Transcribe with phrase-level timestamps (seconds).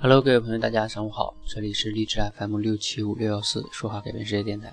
[0.00, 4.72] Hello，各位朋友，大家上午好，这里是励志 FM 六七五六幺四说话改变世界电台，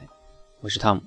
[0.62, 1.01] 我是汤姆。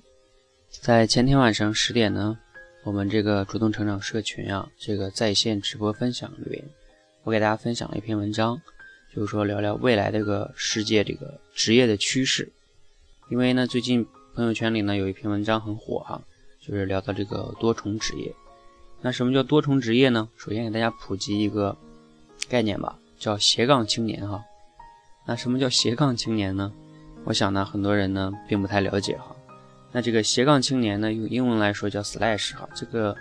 [0.68, 2.36] 在前天晚上十点呢，
[2.82, 6.64] 我们这个主动成长社群啊，这个在线直播分享里面，
[7.22, 8.60] 我给大家分享了一篇文章，
[9.14, 12.50] 就是说聊聊未来这个世界这个职业的趋势。
[13.30, 14.04] 因为呢，最近
[14.34, 16.20] 朋友圈里呢有一篇文章很火哈，
[16.60, 18.34] 就是聊到这个多重职业。
[19.00, 20.28] 那什么叫多重职业呢？
[20.36, 21.76] 首先给大家普及一个
[22.48, 22.98] 概念吧。
[23.18, 24.42] 叫斜杠青年哈，
[25.26, 26.72] 那什么叫斜杠青年呢？
[27.24, 29.34] 我想呢，很多人呢并不太了解哈。
[29.90, 32.68] 那这个斜杠青年呢，用英文来说叫 slash 哈。
[32.74, 33.14] 这个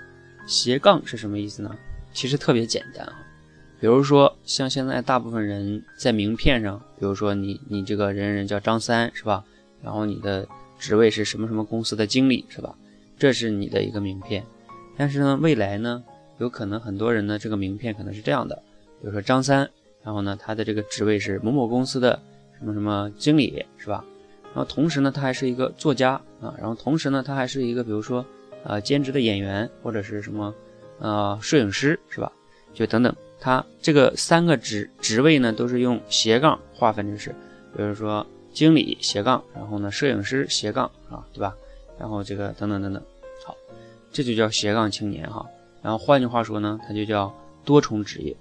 [0.46, 1.76] 斜杠是什么意思呢？
[2.14, 3.14] 其实特别简单啊。
[3.80, 9.44] 比如说像现在大部分人在名片上，比如说你你这个人人叫张三是吧？
[9.82, 12.76] 然后你的职位是什么什么公司的经理是吧？
[13.18, 14.45] 这是你的一个名片。
[14.95, 16.04] 但是呢，未来呢，
[16.38, 18.56] 有可能很多人呢这个名片可能是这样的，
[19.02, 19.68] 比如说张三。
[20.08, 22.18] 然后呢，他的这个职位是某某公司的
[22.58, 24.06] 什么什么经理，是吧？
[24.54, 26.56] 然后同时呢，他还是一个作家啊。
[26.58, 28.26] 然后同时呢，他还是一个比如说
[28.64, 30.56] 啊兼职的演员或者是什么
[31.00, 32.31] 呃摄影师，是吧？
[32.73, 37.36] 就等等，他这个三个职职位呢，都是用斜杠划分的是，
[37.76, 41.53] 比如说经理斜杠，然后呢摄影师斜杠啊，对吧？
[42.00, 43.03] 然后这个等等等等，
[43.44, 43.53] 好，
[44.14, 45.46] 这就叫斜杠青年哈。
[45.81, 47.34] 然后换句话说呢，他就叫
[47.66, 48.34] 多重职业。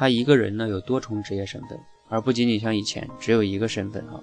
[0.00, 4.18] 他一个人呢有多重职业身份，而不仅仅像以前只有一个身份哈。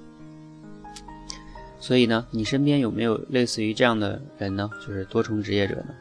[1.80, 4.67] 所以呢，你身边有没有类似于这样的人呢？
[4.83, 5.94] 就是多重职业者呢？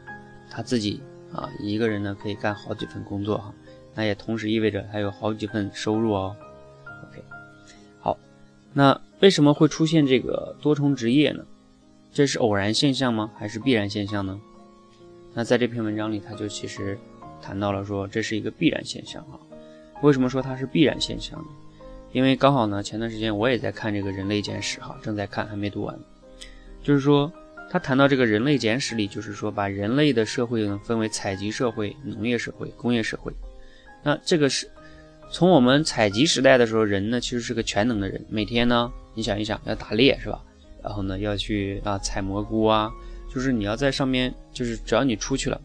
[0.51, 3.53] 他自己啊一个人呢可以干好几份工作哈，
[3.95, 6.35] 那也同时意味着他有好几份收入哦。
[7.11, 7.23] OK，
[8.01, 8.17] 好，
[8.73, 11.45] 那为什么会出现这个多重职业呢？
[12.15, 13.31] 这是偶然现象吗？
[13.37, 14.41] 还是必然现象呢？
[15.35, 16.99] 那在这篇文章里，他就其实
[17.43, 19.37] 谈到了说这是一个必然现象啊。
[20.03, 21.47] 为什么说它是必然现象呢？
[22.13, 25.99] 因为刚好呢，前段时间我也在看这个《人类简史》哈，正在看，还没读完。
[26.83, 27.31] 就是说，
[27.69, 33.33] 他谈到这个《人类简史》里，就是说把人类的社会呢分为采集社会、农业社会、工业社会。
[34.03, 34.71] 那这个是
[35.31, 40.41] 从我们采集时代的时候，人呢其实是个全能的人，每天呢，你想一想要打猎是吧？
[40.83, 42.91] 然后呢要去啊采蘑菇啊，
[43.35, 45.61] 就是你要在上面，就是只要你出去了，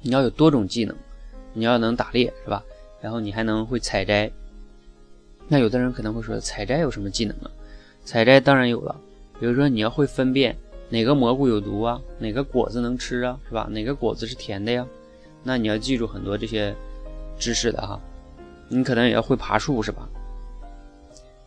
[0.00, 0.96] 你要有多种技能，
[1.52, 2.64] 你要能打猎是吧？
[3.00, 4.30] 然后你还能会采摘，
[5.48, 7.50] 那有的人可能会说，采摘有什么技能呢？
[8.04, 8.94] 采摘当然有了，
[9.38, 10.56] 比如说你要会分辨
[10.88, 13.68] 哪个蘑菇有毒啊，哪个果子能吃啊，是吧？
[13.70, 14.86] 哪个果子是甜的呀？
[15.42, 16.74] 那你要记住很多这些
[17.38, 18.00] 知识的哈。
[18.68, 20.08] 你可能也要会爬树，是吧？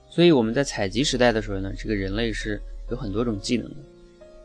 [0.09, 3.75] 所以我们在采集时代的时候呢，这个人类是有很多种技能的。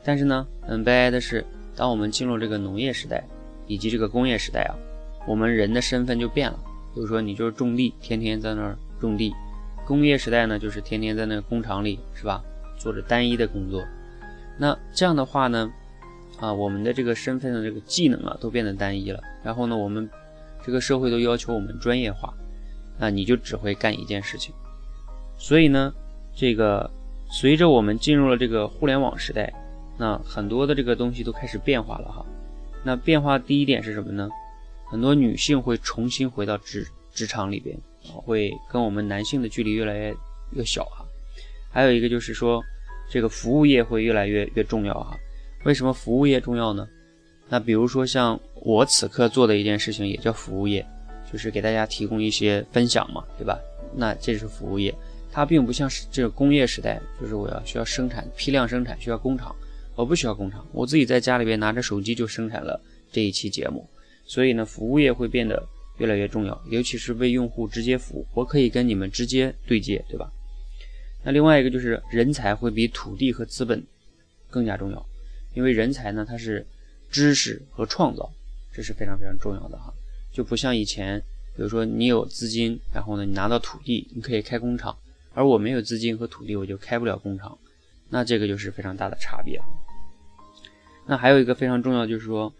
[0.04, 1.44] 但是呢，很悲哀的是，
[1.74, 3.24] 当我们进入这个农业时代
[3.66, 4.74] 以及这个工业时代啊，
[5.26, 6.58] 我们人的身份就变了。
[6.98, 9.30] 比如说，你就是种地，天天在那儿种地；
[9.86, 12.42] 工业时代呢，就是天天在那工厂里，是吧？
[12.76, 13.84] 做着单一的工作。
[14.58, 15.70] 那这样的话呢，
[16.40, 19.20] 啊，我们的这个身份的这个技能啊，都变得单一了。
[19.44, 20.10] 然后呢，我们
[20.66, 22.34] 这个社会都要求我们专业化，
[22.98, 24.52] 那你就只会干一件事情。
[25.36, 25.94] 所以呢，
[26.34, 26.90] 这个
[27.30, 29.54] 随着我们进入了这个互联网时代，
[29.96, 32.26] 那很多的这个东西都开始变化了哈。
[32.82, 34.28] 那变化第一点是什么呢？
[34.90, 40.14] 很多女性会重新回到职职场里边，会跟我们男性的距离越来越
[40.52, 41.04] 越小哈。
[41.70, 42.62] 还有一个就是说，
[43.10, 45.16] 这个服务业会越来越越重要哈。
[45.64, 46.88] 为什么服务业重要呢？
[47.48, 50.86] 那比如说像我此刻做的一件事情也叫服务业，
[51.30, 53.58] 就是给大家提供一些分享嘛，对吧？
[53.94, 54.94] 那这是服务业，
[55.32, 59.54] 它并不像是这个工业时代，就是我要需要生产批量生产需要工厂，
[59.94, 63.86] 我不需要工厂，我自己在家里边拿着手机就生产了这一期节目。
[64.28, 65.66] 所以呢，服务业会变得
[65.96, 70.30] 越来越重要，尤其是为用户直接服务，我可以跟你们直接对接，对吧？
[71.24, 73.82] 那另外一个就是人才会比土地和资本
[74.50, 75.04] 更加重要，
[75.54, 76.64] 因为人才呢，它是
[77.10, 78.30] 知识和创造，
[78.70, 79.92] 这是非常非常重要的哈。
[80.30, 81.18] 就不像以前，
[81.56, 84.94] 比如说你有资金，然后呢，你拿到土地，你可以开工厂，
[85.32, 87.58] 而我没有资金和土地，我就开不了工厂，
[88.10, 89.58] 那这个就是非常大的差别。
[91.06, 92.52] 那还有一个非常重要，就是说。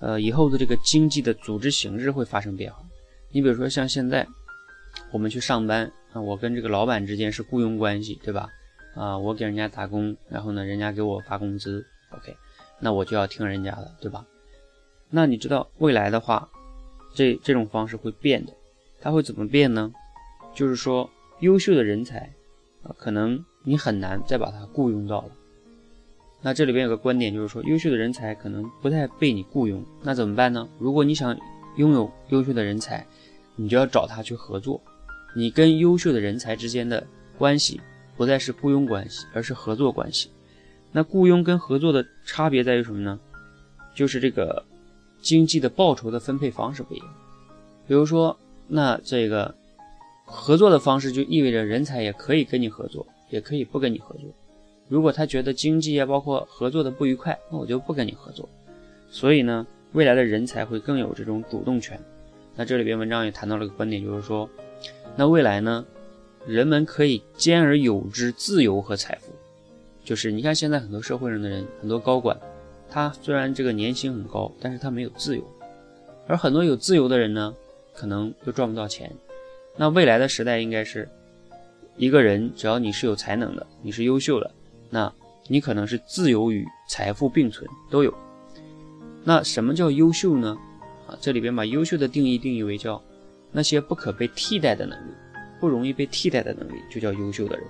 [0.00, 2.78] 呃，以后的这个经济的组织形式会发生变化。
[3.30, 4.26] 你比如说像现在，
[5.10, 8.48] 我们去上班啊，我跟这个老板之间是雇佣关系，对吧？
[8.94, 12.36] 啊，我给人家打工，然后呢，人家给我发工资，OK，
[12.80, 14.24] 那我就要听人家的，对吧？
[15.10, 16.48] 那你知道未来的话，
[17.14, 18.52] 这这种方式会变的，
[19.00, 19.92] 它会怎么变呢？
[20.54, 21.08] 就是说，
[21.40, 22.32] 优秀的人才
[22.82, 25.30] 啊，可能你很难再把他雇佣到了。
[26.40, 30.68] 那这里边有个观点，就是说优秀的人才可能不太被你雇佣，那怎么办呢？
[30.78, 31.36] 如果你想
[31.76, 33.04] 拥有优秀的人才，
[33.56, 34.80] 你就要找他去合作，
[35.34, 37.04] 你跟优秀的人才之间的
[37.36, 37.80] 关系
[38.16, 40.30] 不再是雇佣关系，而是合作关系。
[40.92, 43.18] 那雇佣跟合作的差别在于什么呢？
[43.94, 44.64] 就是这个
[45.20, 47.06] 经济的报酬的分配方式不一样。
[47.86, 48.38] 比如说，
[48.68, 49.54] 那这个
[50.24, 54.24] 合作的方式就意味着人才也可以跟你合作，也可以不跟你合作。
[54.88, 58.48] 如果他觉得经济啊，包括合作的不愉快，那我就不跟你合作。
[59.10, 62.00] 所以呢，未来的人才会更有这种主动权。
[62.56, 64.48] 那这里边文章也谈到了个观点，就是说，
[65.14, 65.84] 那未来呢，
[66.46, 69.32] 人们可以兼而有之自由和财富。
[70.04, 72.36] 就是你看现在很多社会上的人，很多高管，
[72.88, 75.44] 他虽然这个年薪很高，但是他没有自由。
[76.26, 77.54] 而很多有自由的人呢，
[77.94, 79.12] 可能又赚不到钱。
[79.76, 81.08] 那未来的时代应该是，
[81.96, 84.50] 一个人只要你是有才能的，你是优秀的。
[84.90, 85.12] 那
[85.46, 88.12] 你可能是自由与财富并存都有。
[89.24, 90.56] 那什么叫优秀呢？
[91.06, 93.02] 啊，这里边把优秀的定义定义为叫
[93.52, 95.10] 那些不可被替代的能力，
[95.60, 97.66] 不容易被替代的能力就叫优秀的人。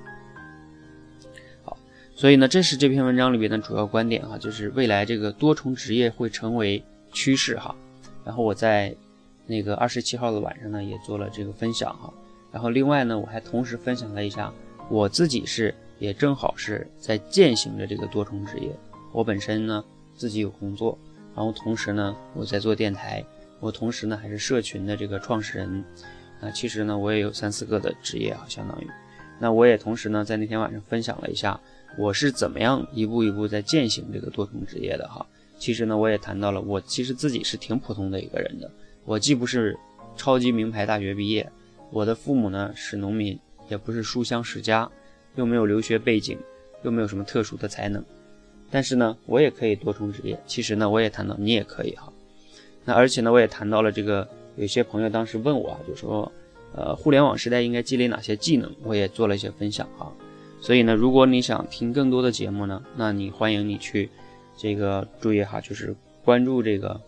[1.65, 1.77] 好，
[2.15, 6.83] 所以呢，这是这篇文章里边的主要观点哈，就是未来这个多重职业会成为
[7.13, 7.75] 趋势哈。
[8.25, 8.95] 然后我在
[9.47, 12.13] 那个二十七号的晚上呢，也做了这个分享哈。
[12.53, 14.53] 然后另外呢，我还同时分享了一下
[14.89, 15.75] 我自己是。
[15.99, 18.71] 也正好是在践行着这个多重职业。
[19.13, 19.85] 我本身呢
[20.15, 20.99] 自己有工作，
[21.35, 23.25] 然后同时呢我在做电台，
[23.61, 25.85] 我同时呢还是社群的这个创始人。
[26.41, 28.87] 啊，其实呢我也有三四个的职业啊，相当于。
[29.41, 31.59] 那我也同时呢在那天晚上分享了一下
[31.97, 35.27] 我是怎么样一步一步在践行这个多重职业的哈。
[35.59, 38.71] 其实呢我也谈到了我其实自己是挺普通的一个人的，
[39.05, 39.77] 我既不是
[40.17, 41.51] 超级名牌大学毕业，
[41.91, 43.37] 我的父母呢是农民，
[43.69, 44.89] 也不是书香世家。
[45.39, 46.37] 又没有留学背景，
[46.83, 48.05] 又没有什么特殊的才能，
[48.73, 50.37] 但是呢，我也可以多重职业。
[50.49, 52.13] 其实呢，我也谈到你也可以哈。
[52.85, 54.27] 那而且呢，我也谈到了这个，
[54.57, 56.31] 有些朋友当时问我啊，就说，
[56.75, 58.69] 呃，互联网时代应该积累哪些技能？
[58.83, 60.13] 我也做了一些分享哈。
[60.61, 64.11] 所以呢，如果你想听更多的节目呢，那你欢迎你去
[64.57, 65.95] 这个注意哈，就是
[66.25, 67.01] 关注这个，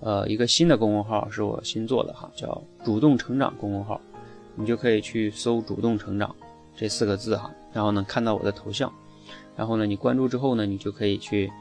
[0.00, 4.00] 呃，一个新的公众号是我新做的哈，叫主动成长公众号，
[4.54, 6.34] 你就可以去搜主动成长。
[6.80, 8.90] 这四个字哈，然后呢看到我的头像，
[9.54, 11.52] 然后呢你关注之后呢，你就可以去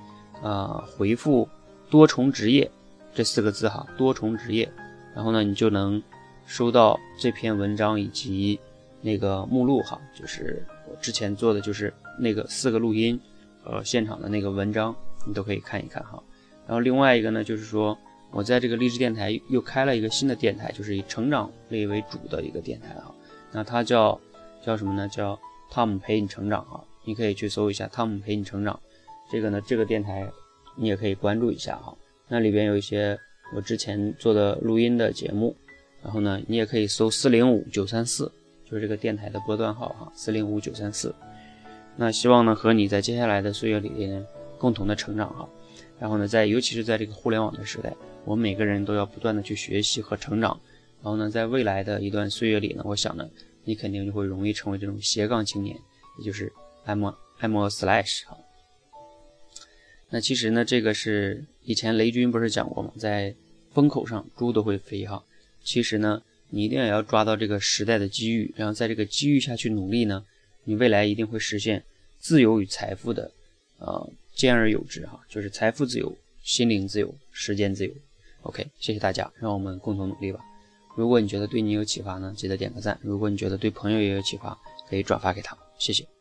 [0.41, 1.45] 啊回复
[1.89, 2.71] 多重职业
[3.13, 4.71] 这四个字哈，多重职业，
[5.13, 6.01] 然后呢你就能
[6.45, 8.57] 收到这篇文章以及
[9.01, 13.19] 那个目录哈，就是我之前做的就是那个四个录音
[13.61, 14.95] 和现场的那个文章，
[15.27, 16.23] 你都可以看一看哈。
[16.65, 17.97] 然后另外一个呢，就是说
[18.31, 23.13] 我在这个励志电台又开了一个新的电台，就是以成长类为主的一个电台哈，
[23.51, 24.17] 那它叫。
[24.61, 25.07] 叫什么呢？
[25.07, 25.39] 叫
[25.69, 28.79] 汤姆陪你成长哈，你可以去搜一下汤姆陪你成长。
[29.31, 30.27] 这个呢，这个电台
[30.75, 31.95] 你也可以关注一下哈。
[32.27, 33.17] 那里边有一些
[33.55, 35.55] 我之前做的录音的节目，
[36.03, 38.31] 然后呢，你也可以搜四零五九三四，
[38.65, 41.13] 就是这个电台的波段号哈，四零五九三四。
[41.95, 44.25] 那希望呢，和你在接下来的岁月里边
[44.57, 45.47] 共同的成长哈。
[45.99, 47.93] 然后呢，在尤其是在这个互联网的时代，
[48.25, 50.59] 我们每个人都要不断的去学习和成长。
[51.03, 53.29] 然后呢，在未来的一段岁月里呢，我想呢。
[53.63, 55.77] 你肯定就会容易成为这种斜杠青年，
[56.17, 56.51] 也就是
[56.85, 57.05] M
[57.39, 58.37] M slash 哈。
[60.09, 62.91] 那其实呢，这个是以前雷军不是讲过吗？
[62.97, 63.35] 在
[63.71, 65.23] 风口上猪都会飞哈。
[65.63, 70.25] 其实呢，你一定也要抓到这个时代的机遇，然后在这个机遇下去努力呢，
[70.63, 71.83] 你未来一定会实现
[72.17, 73.31] 自由与财富的
[73.77, 77.93] 呃兼而有之哈，就是财富自由、心灵自由、时间自由。
[78.41, 80.39] OK，谢谢大家，让我们共同努力吧。
[80.95, 82.99] 如果你觉得对你有启发呢，记得点个赞。
[83.01, 84.57] 如果你觉得对朋友也有启发，
[84.89, 85.57] 可以转发给他。
[85.77, 86.18] 谢谢。